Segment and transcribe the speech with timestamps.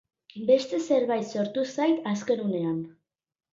[0.45, 2.75] Beste zerbait sortu zait azken unean.